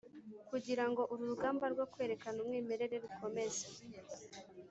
[0.49, 3.65] kugirango uru rugamba rwo kwerekana umwimerere rukomeze